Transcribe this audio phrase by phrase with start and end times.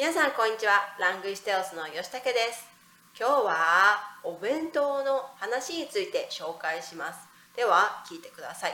[0.00, 0.80] 皆さんこんにちは。
[0.98, 2.66] ラングイステオスの吉武です。
[3.14, 7.28] 今日はお弁当の話について紹介します。
[7.54, 8.72] では聞いてください。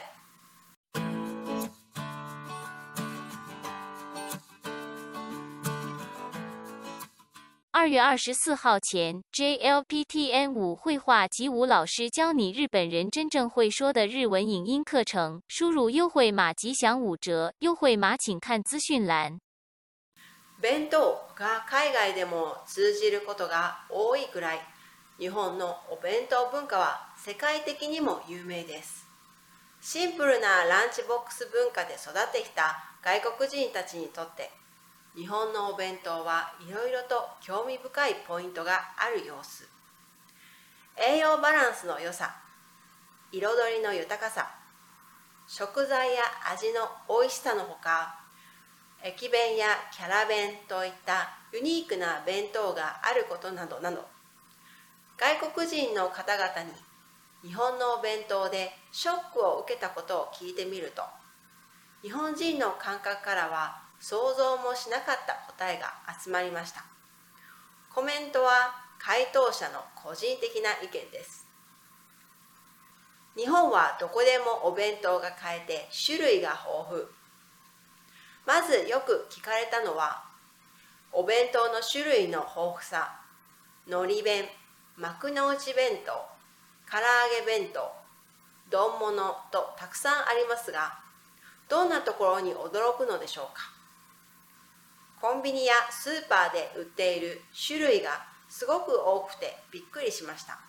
[7.73, 15.43] 二月二十四号前，JLPTN 五绘画及舞老师教你日本人真正会说的日文影音课程。
[15.49, 19.41] 输入优惠码即享五折，优惠码请看资讯栏。
[20.67, 20.99] 弁当
[21.37, 24.59] が海外でも通じることが多いくらい、
[25.17, 29.07] 日本のお弁当文化は世界的にも有名です。
[29.81, 34.51] シンプルなランチボックス文化で育ってきた外国人たちにとって、
[35.15, 39.69] 日本のお弁当はいろいろと興味深いポイントがある様子。
[40.97, 42.35] 栄養バランスの良さ、
[43.31, 43.41] 彩
[43.77, 44.51] りの豊かさ、
[45.47, 48.26] 食材や味の美味しさのほか、
[49.07, 54.05] 駅弁やキャラ弁といったユニークな弁当があることなどなど、
[55.17, 61.03] 外国人の方々に日本のお弁当でショックを受けたことを聞いてみると、
[62.03, 66.85] 日本人の感覚からは想像もしなかった答えが集まりました。
[67.95, 71.47] コメントは回答者の個人的な意見です。
[73.37, 77.26] 日本はどこでもお弁当が買えて種類が豊富。
[78.47, 80.23] まずよく聞かれたのは、
[81.13, 83.21] お弁当の種類の豊富さ、
[83.89, 84.45] 海苔弁、
[84.97, 86.13] 幕の内弁当、
[86.89, 87.91] 唐揚げ弁当、
[88.71, 90.99] 丼物とたくさんありますが、
[91.69, 93.73] どんなところに驚くのでしょうか？
[95.21, 100.61] コンビニやスーパーで売っている種類がすごく多くてびっくりしました。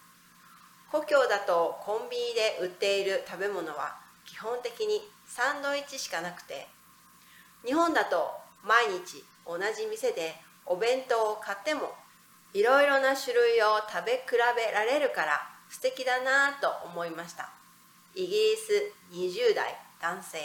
[0.91, 6.67] 故郷だとコンビニで売っている食べ物は基本的にサンドイッチしかなくて、
[7.67, 8.31] 日本だと
[8.63, 11.91] 毎日同じ店でお弁当を買っても
[12.53, 14.21] いろいろな種類を食べ比
[14.55, 17.49] べられるから素敵だなぁと思いました。
[18.15, 20.39] イギリス20代男性。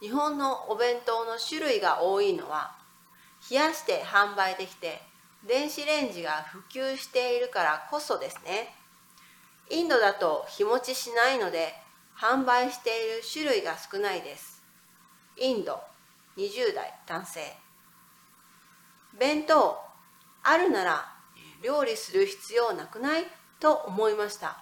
[0.00, 2.76] 日本のお弁当の種類が多いのは
[3.50, 5.00] 冷やして販売できて
[5.44, 8.72] 電子レンジが普及しているからこそですね。
[9.68, 11.74] インドだと日持ちしないので
[12.16, 14.59] 販売している種類が少ないです。
[15.40, 15.80] インド
[16.36, 17.40] 20代男性。
[19.18, 19.78] 弁当
[20.42, 21.14] あるなら
[21.62, 23.24] 料理する必要なくない？
[23.58, 24.58] と思いました。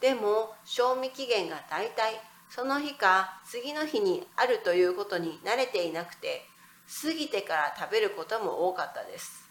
[0.00, 2.14] でも賞味期限がだいたい
[2.48, 6.42] その日か次の日にあるということに慣れていなくて
[7.02, 9.50] 過ぎてから食べることも多かったです。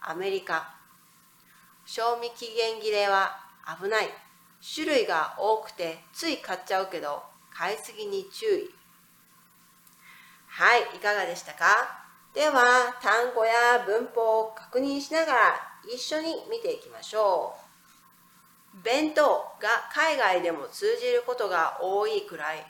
[0.00, 0.74] アメリカ。
[1.84, 3.40] 賞味期限切れは
[3.82, 4.08] 危ない。
[4.74, 8.77] 種類が多くてつい買っちゃうけど買いすぎに注意。
[10.58, 11.66] はいいかがでしたか？
[12.34, 15.38] では単語や文法を確認しながら
[15.86, 17.54] 一緒に見ていきましょ
[18.74, 18.82] う。
[18.82, 19.22] 弁当
[19.60, 22.66] が海外でも通じることが多いくらい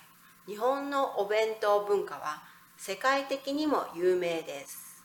[0.46, 2.42] 日本のお弁当文化は
[2.76, 5.02] 世界的にも有名です。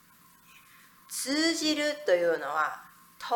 [1.08, 2.84] 通じるというのは
[3.18, 3.28] 通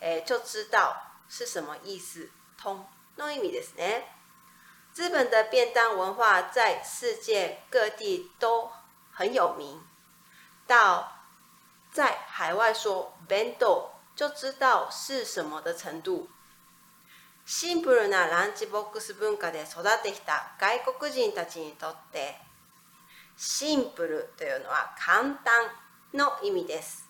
[0.00, 0.94] え就知道
[1.28, 2.24] 是什么意思
[2.56, 2.84] 通
[3.18, 4.04] の意味ですね。
[4.98, 8.68] 日本的便当文化在世界各地都
[9.12, 9.80] 很有名
[10.66, 11.22] 到
[11.92, 16.26] 在海外说弁当就知道是什么的程度
[17.46, 22.34] シンプルなランチボックス文化で育ってきた外国人たちにとって
[23.36, 25.70] シンプルというのは簡単
[26.12, 27.08] の意味です。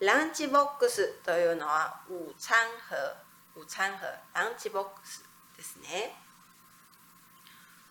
[0.00, 2.56] ランチボックスというのは午餐
[2.88, 5.22] 盒、午餐盒、ランチボックス
[5.54, 6.25] ですね。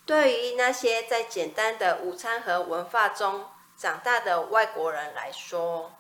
[0.06, 5.92] 对于那些在简单的午餐盒文化中长大的外国人来说，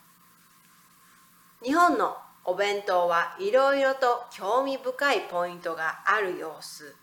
[1.60, 6.96] 日本のお弁当はいろいろと興味深いポイントがある様子。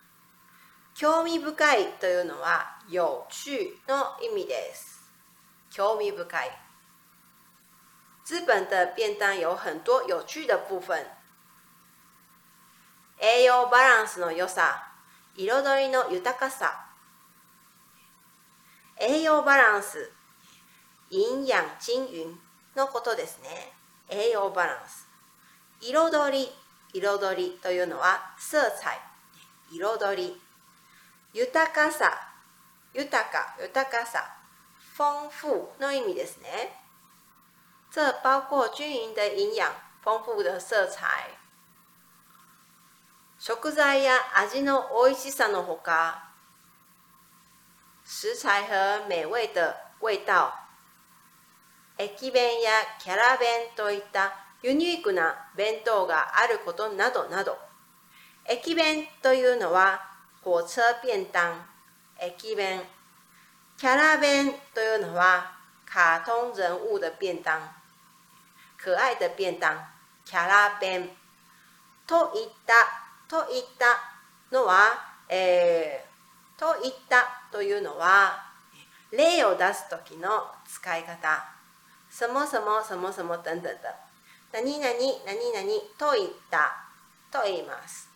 [0.95, 5.03] 興味深いというのは有趣の意味です。
[5.71, 6.51] 興味深い。
[8.25, 11.05] 日本的便当有很多有趣的部分。
[13.19, 14.93] 栄養バランスの良さ、
[15.35, 16.92] 彩りの豊かさ。
[18.99, 20.11] 栄養バランス、
[21.11, 22.39] 营養均匀
[22.77, 23.73] のことですね。
[24.09, 25.09] 栄養バランス。
[25.81, 26.49] 彩り、
[26.95, 29.01] 彩りというのは色彩、
[29.73, 30.41] 彩り。
[31.35, 32.13] 豊かさ、
[32.95, 34.37] 豊か、豊かさ、
[34.97, 36.79] 丰富の意味ですね。
[37.91, 39.73] 这包括均匀的营养、
[40.03, 41.39] 丰富的色彩。
[43.39, 46.32] 食材や味の美味しさのほか、
[48.23, 50.53] 食材和美味的味道。
[51.99, 52.71] 駅弁や
[53.01, 54.33] キャラ弁といった
[54.63, 57.59] ユニークな弁当があることなどなど。
[58.49, 60.01] 駅弁というのは
[60.41, 61.41] 火車便当、
[62.25, 62.83] 駅弁。
[63.77, 67.51] キャラ弁というのは卡通人物的便当、
[68.77, 69.67] 可愛的便当、
[70.25, 71.11] キャラ弁。
[72.07, 72.73] といった、
[73.27, 73.99] といった
[74.57, 74.93] のは、
[75.29, 76.12] えー、
[76.57, 78.53] といったというのは、
[79.11, 81.45] 例を出すときの使い方。
[82.11, 83.77] そもそも、そもそも、等等的。
[84.53, 84.93] 何々、
[85.27, 86.77] 何々といった
[87.31, 88.09] と言います。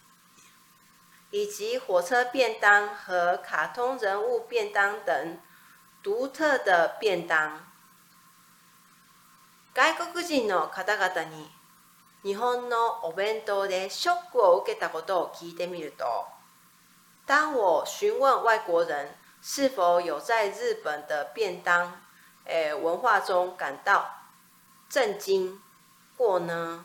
[1.33, 5.39] 以及火车便当和卡通人物便当等
[6.03, 7.51] 独特的便当。
[9.75, 11.51] 外国人の方々に
[12.23, 16.05] 日本のお弁当でショックを受けたことを聞いてみると、
[17.27, 22.01] 当我询问外国人是否有在日本的便当、
[22.81, 24.07] 文化中感到
[24.89, 25.61] 震惊
[26.17, 26.85] 过呢？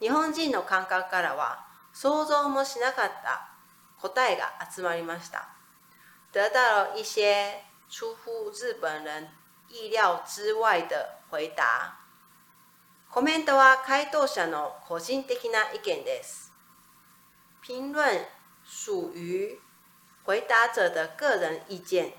[0.00, 3.50] 日本人の感覚からは想像もしなかった
[4.00, 5.48] 答えが集まりました。
[6.32, 7.60] 得到了一些
[7.90, 9.28] 出乎日本人
[9.68, 11.98] 意料之外的回答。
[13.10, 16.52] コメントは回答者の個人的な意見です。
[17.60, 18.24] 评论
[18.70, 19.58] 属于
[20.22, 22.12] 回答者的个人意見。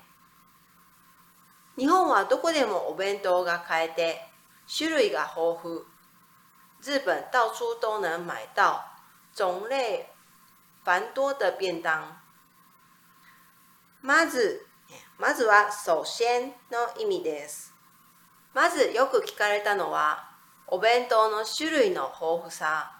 [1.76, 4.28] 日本はどこでもお弁当が買えて、
[4.66, 5.86] 種類が豊富。
[6.82, 8.84] 日本到处都能买到
[9.32, 10.10] 种类
[10.82, 12.20] 繁多的便当。
[14.02, 14.66] まず、
[15.18, 17.72] まずは首先の意味です。
[18.52, 20.30] まずよく聞かれたのは、
[20.66, 22.98] お弁当の種類の豊富さ。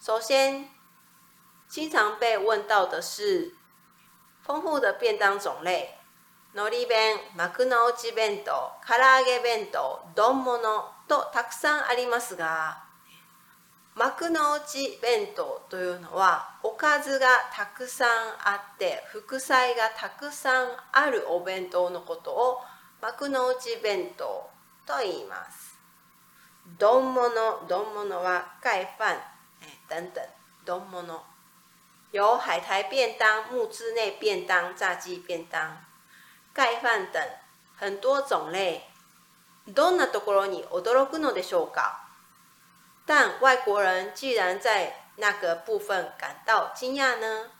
[0.00, 0.73] 首先，
[1.74, 3.52] 经常被问到的是
[4.44, 5.98] 丰富的便当种类。
[6.52, 12.80] のり弁、幕の内弁当、唐揚げ弁当、丼物とたくさんありますが、
[13.96, 18.08] 幕の内弁当というのはおかずがたくさん
[18.44, 22.60] あって副菜がたくさんあるお弁当のことを
[23.02, 24.48] 幕の内弁当
[24.86, 25.76] と言います。
[26.78, 29.20] 丼物、丼物は盖饭、
[29.88, 30.20] 等等，
[30.64, 31.33] 丼物
[32.14, 35.84] 有海苔便当、木之内便当、炸鸡便当、
[36.52, 37.20] 盖饭等
[37.76, 38.82] 很多种类。
[39.66, 42.06] どんなところに驚くのでしょうか？
[43.04, 47.50] 但外国人既然在那个部分感到惊讶呢？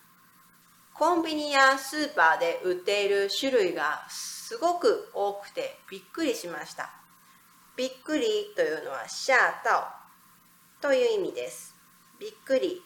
[0.95, 6.91] コンビニやスーパーで売っている種類がすごく多くてびっくりしました。
[7.75, 9.35] びっくりというのは吓
[9.65, 9.83] 到
[10.81, 11.75] という意味です。
[12.21, 12.85] びっくり。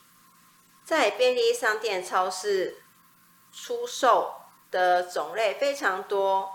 [0.88, 2.82] 在便利商店、超市
[3.52, 4.32] 出售
[4.70, 6.48] 的种类非常多，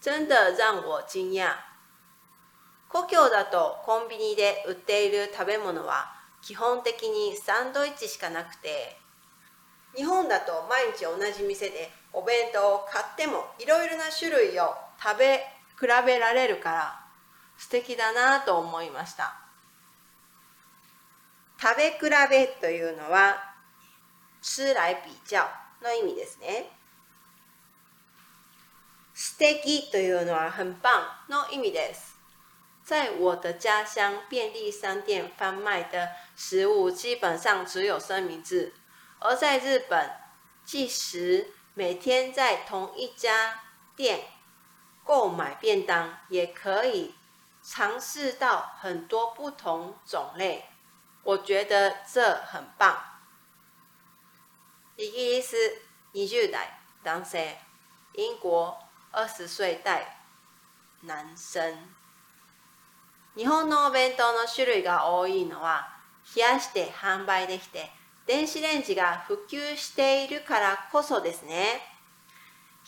[0.00, 1.54] 真的让我惊讶。
[2.88, 8.96] 故郷だとコンビニで売っている食べ物は基本的にサンドイッチしかなくて、
[9.94, 15.38] 日本だと毎日同じ店でお弁当を買ってもいろいろな種類を食べ
[15.78, 17.00] 比べられるから
[17.56, 19.36] 素敵だなと思いました。
[21.60, 23.51] 食べ比べというのは、
[24.41, 25.47] 吃来比較
[25.81, 26.71] の意味ですね。
[29.13, 30.89] 素敵というのは很棒
[31.27, 32.15] の意味です。
[32.83, 38.73] 在我的家乡，便利商店贩卖的食物基本上只有三明治，
[39.19, 40.09] 而在日本，
[40.63, 43.63] 即使每天在同一家
[43.95, 44.27] 店
[45.03, 47.15] 购买便当，也可以
[47.61, 50.69] 尝试到很多不同种类，
[51.23, 53.10] 我觉得这很棒。
[54.98, 55.56] イギリス
[56.14, 56.68] 20代
[57.02, 57.56] 男性、
[58.14, 58.52] 英国
[59.12, 60.06] 20岁代
[61.06, 61.74] 男生。
[63.34, 65.88] 日本のお弁当の種類が多いのは、
[66.36, 67.90] 冷やして販売できて、
[68.26, 71.80] 電子レンジが普及しているからこそですね。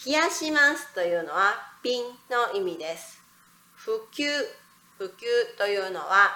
[0.05, 3.23] 冷やしますというのは瓶の意味です。
[3.75, 4.27] 普及
[4.99, 6.31] 普及というのは、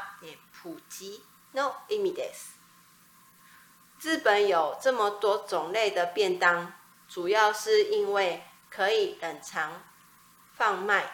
[0.51, 1.21] 普及
[1.55, 2.58] の意味です。
[4.01, 6.73] 日本有这么多种类的便当，
[7.09, 9.83] 主要是因为可以冷藏
[10.57, 11.05] 贩卖，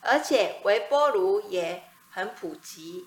[0.00, 3.06] 而且微波炉也很普及。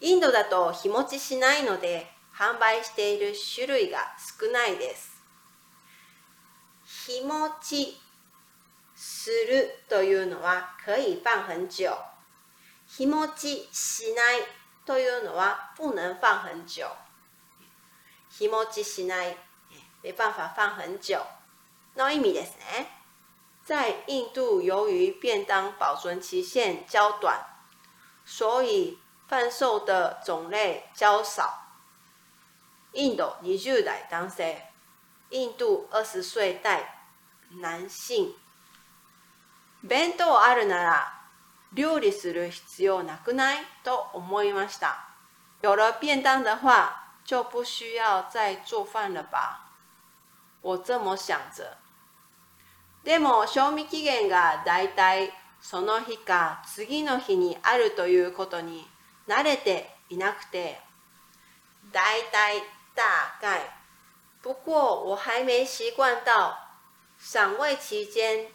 [0.00, 5.20] インドだと日持ちしないので販売している種類が少ないです。
[7.06, 8.00] 日持ち
[8.94, 11.90] するというのは可以放很久。
[12.86, 14.38] 日持ちしない
[14.86, 16.86] というのは不能放很久。
[18.37, 19.37] 日持ちしない、
[20.01, 21.19] 没办法放很久
[21.95, 22.87] の意味ですね。
[23.65, 27.39] 在印度，由于便当保存期限较短，
[28.25, 31.59] 所以贩售的种类较少。
[32.91, 34.67] 印度20代男性，
[35.29, 37.07] 印度二十岁代
[37.61, 38.35] 男性。
[39.81, 41.21] 弁当あるなら
[41.73, 45.09] 料理する必要なくないと思いました。
[45.61, 49.68] 有了便当的话， 就不需要再做饭了吧？
[50.62, 51.76] 我这么想着。
[53.04, 55.30] でも賞味期限がだいたい
[55.60, 58.88] その日か次の日にあるということに
[59.26, 60.80] 慣れていなくて、
[61.92, 62.62] だいたい
[62.94, 63.04] 大
[63.42, 63.74] 概。
[64.40, 66.56] 不过我还没习惯到
[67.18, 68.50] 赏味期间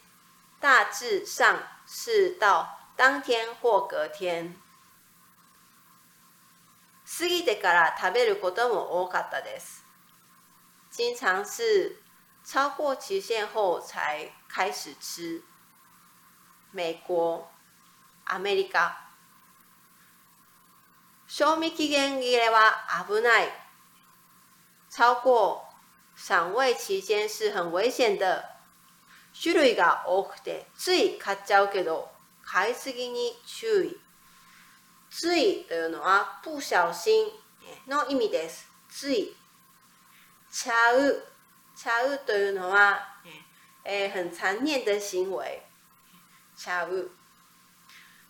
[0.59, 4.62] 大致上是到当天或隔天。
[7.05, 9.85] 過ぎてから食べることも多かったです。
[10.89, 11.97] 经常是
[12.43, 15.43] 超过期限后才开始吃。
[16.71, 17.45] 美国、
[18.25, 18.95] アメリカ。
[21.27, 23.51] 賞味期限切れは危ない。
[24.89, 25.69] 超过
[26.15, 28.53] 赏味期间是很危险的。
[29.33, 32.07] 種類が多くてつい買っちゃうけど
[32.43, 33.97] 買いすぎに注意。
[35.15, 37.27] ついというのは不小心
[37.87, 38.67] の意味です。
[38.89, 39.31] つい。
[40.51, 41.23] ちゃう。
[41.75, 42.99] ちゃうというのは、
[43.85, 45.61] えー、很残念的行為。
[46.57, 47.11] ちゃう。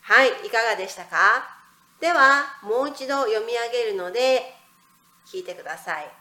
[0.02, 1.46] はい、いかがでしたか？
[2.02, 4.54] では、もう一度読み上げるので、
[5.26, 6.12] 聞いてください。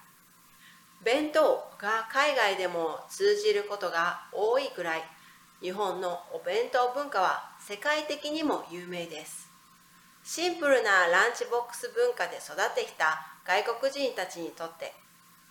[1.02, 5.02] 弁当が海外でも通じることが多いくらい、
[5.61, 9.52] 日本のお弁当文化は世界的にも有名です。
[10.25, 14.93] シンプルなランチボックス文化で育ってきた外国人たちにとって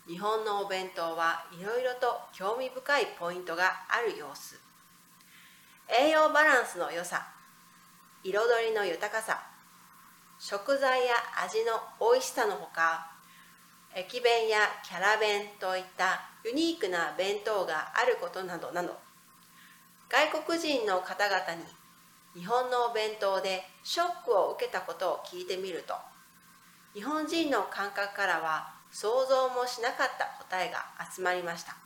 [0.07, 4.59] 日本のお弁当はいろいろと興味深いポイントがある様子。
[5.93, 7.27] 栄養バランスの良さ
[8.23, 9.43] 彩りの豊かさ
[10.39, 11.13] 食材や
[11.43, 13.11] 味の美味しさのほか
[13.93, 18.97] 駅弁やキャラ弁といったユニークな弁当があることなどなど
[20.07, 21.65] 外国人の方々に
[22.35, 25.95] 日本のお弁当でショックを受けたことを聞いてみると
[26.93, 30.85] 日本人の感覚からは想像もしなかった答えが
[31.15, 31.77] 集まりました。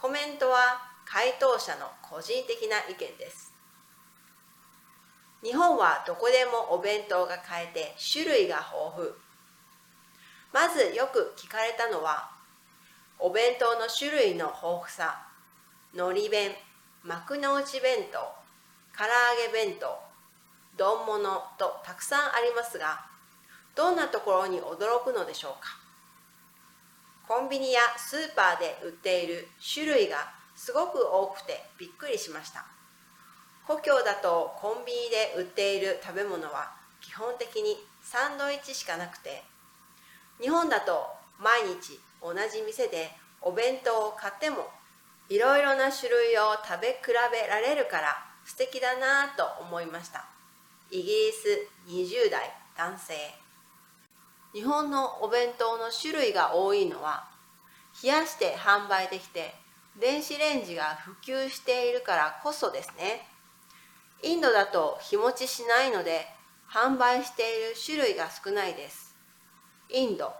[0.00, 3.52] コメントは回答者の個人的な意見です。
[5.42, 9.10] 日本はどこでもお弁当が買えて種類が豊富。
[10.52, 12.30] まずよく聞かれたのは
[13.18, 15.26] お弁当の種類の豊富さ
[15.92, 16.52] 海苔弁
[17.02, 18.45] 幕の内弁当
[18.96, 19.98] 唐揚げ弁当
[20.76, 21.22] 丼物
[21.58, 23.04] とたくさんありますが
[23.74, 25.76] どんなところに驚くのでしょうか？
[27.28, 32.64] コンビニやスーパーで売っている種類がすごく多くてびっくりしました。
[33.66, 39.42] 故郷だとコンビニで売っている食べ物は基本的にサンドイッチしかなくて
[40.40, 41.04] 日本だと
[41.42, 43.10] 毎日同じ店で
[43.42, 44.68] お弁当を買っても
[45.28, 50.24] いろいろな種類を食べ比べられるから素敵だなと思いました。
[50.90, 53.14] イギリス20代男性。
[54.52, 57.28] 日本のお弁当の種類が多いのは
[58.02, 59.54] 冷やして販売できて
[60.00, 63.26] 電子レンジが普及しているからこそですね。
[64.22, 66.26] インドだと日持ちしないので
[66.70, 69.14] 販売している種類が少ないです。
[69.90, 70.32] インド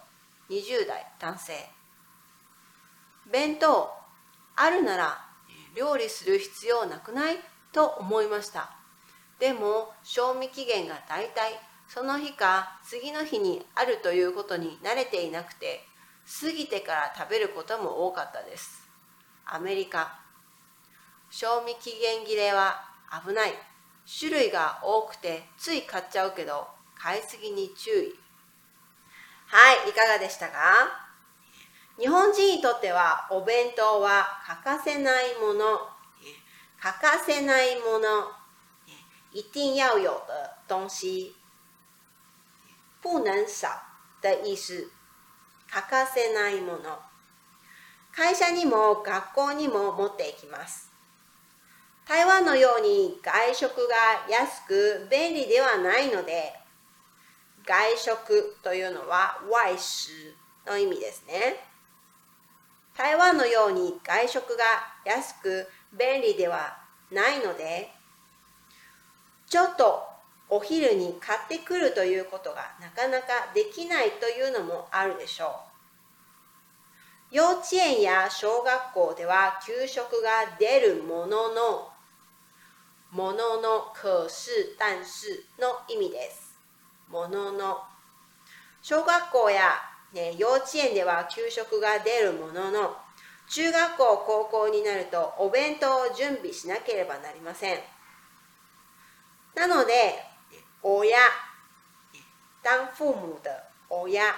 [0.48, 1.68] 20代男性。
[3.30, 3.90] 弁当
[4.54, 5.26] あるなら
[5.74, 7.38] 料理する必要なくない？
[7.76, 8.70] と思いました。
[9.38, 11.52] でも賞味期限がだいたい
[11.86, 15.84] その日か次の日にあるということに慣れていなくて
[16.40, 18.88] 過ぎてから食べることも多かったです。
[19.44, 20.18] アメリカ。
[21.28, 22.82] 賞味期限切れは
[23.26, 23.52] 危ない。
[24.18, 26.66] 種類が多くてつい買っちゃうけど
[26.96, 28.14] 買いすぎに注意。
[29.48, 30.56] はいいかがでしたか？
[31.98, 35.95] 日本人にとってはお弁当は欠かせないもの。
[36.86, 38.30] 欠かせないもの，
[39.32, 41.34] 一定要有的东西，
[43.02, 43.68] 不能少
[44.20, 44.88] 的意思。
[45.68, 47.00] 欠かせないもの。
[48.12, 50.88] 会社にも学校にも持っていきます。
[52.06, 53.96] 台湾のように外食が
[54.30, 56.54] 安く便利ではないので、
[57.66, 61.56] 外食というのは外食の意味ですね。
[62.96, 64.64] 台湾のように外食が
[65.04, 66.78] 安く便利では
[67.10, 67.90] ないので、
[69.48, 70.02] ちょっと
[70.48, 75.60] お昼に買ってくるということがなかなかできないというのもあるでしょ
[77.32, 77.34] う。
[77.34, 81.90] 幼稚園や小学校では給食が出るものの、
[83.10, 86.58] ものの可是、但是の意味です。
[87.08, 87.82] ものの。
[88.82, 89.72] 小学校や、
[90.12, 92.96] ね、幼稚園では給食が出るものの、
[93.48, 97.78] 中学校、高校になるとお弁当を準備しなければなりません。
[99.54, 100.22] なので、
[100.82, 101.16] 親、
[102.62, 103.50] 当父母的
[103.88, 104.34] 親。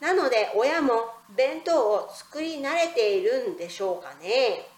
[0.00, 4.68] なので、親も弁当を作り慣れているんでしょうかね。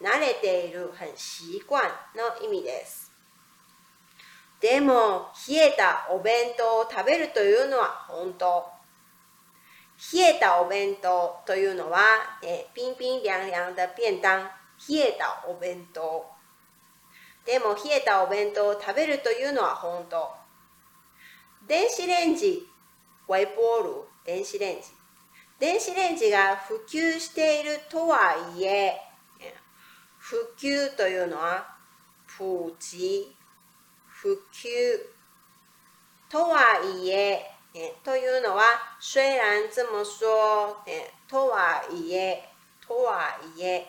[0.00, 1.82] 慣れている、很習慣
[2.16, 3.12] の意味です。
[4.60, 8.81] でも、冷えたお弁当を食べるというのは本当。
[10.10, 12.00] 冷えたお弁当というのは、
[12.42, 14.42] え冰冰凉凉的便当、
[14.88, 16.26] 冷えたお弁当。
[17.46, 20.28] でも、冷えたお弁当を食べるというのは本当。
[21.68, 22.68] 電子レンジ、
[23.28, 24.88] 微波炉、電子レンジ。
[25.60, 29.00] 電子レンジが普及しているとはいえ、
[30.18, 31.76] 普及というのは、
[32.26, 33.26] 普及、
[34.06, 34.98] 普及
[36.28, 37.51] とはいえ、
[38.04, 38.64] というのは、
[39.00, 40.76] 虽然这么说、
[41.28, 42.48] とはいえ、
[42.86, 43.86] とはいえ、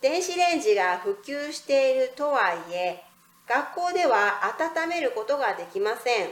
[0.00, 3.02] 電子レンジが普及しているとはいえ、
[3.46, 6.30] 学校では温めることができません。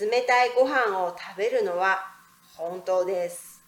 [0.00, 1.98] 冷たいご飯を食べるのは
[2.56, 3.60] 本当です。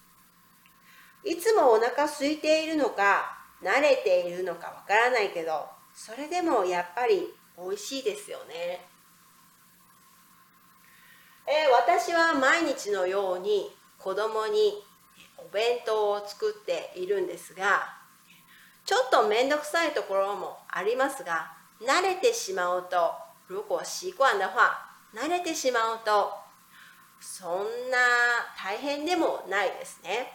[1.25, 8.81] いつもお腹空いているのか慣れているのかわからないけどそれでもやっぱり美味しいですよね、
[11.47, 14.83] えー、私は毎日のように子供に
[15.37, 18.03] お弁当を作っているんですが
[18.85, 23.13] ちょっと面倒くさいところもありますが慣れてしまうと
[23.49, 26.33] 如果習慣的話慣れてしまうと
[27.21, 27.99] そんな
[28.57, 30.33] 大変でもないですね。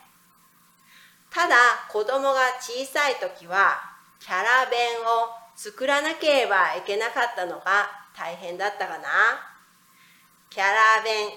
[1.29, 1.55] ただ
[1.89, 3.75] 子供が小さい時は
[4.19, 9.56] キャラ弁を作らなければいけなかったのが大変だったかな。
[10.49, 11.29] キャラ弁、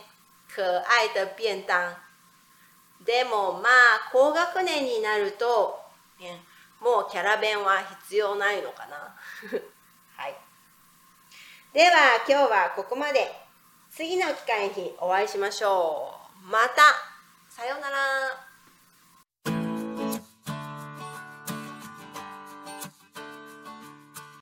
[0.49, 1.75] 可愛的便当。
[3.05, 5.81] でもまあ高学年になると、
[6.81, 8.97] もうキャラ弁は必要ないのかな。
[10.17, 10.37] はい。
[11.73, 13.51] では今日はここまで。
[13.91, 16.47] 次の機会にお会いしましょう。
[16.47, 16.83] また。
[17.49, 18.50] さようなら。